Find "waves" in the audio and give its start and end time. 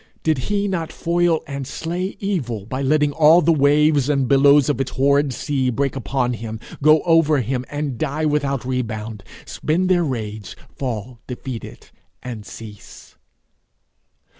3.53-4.09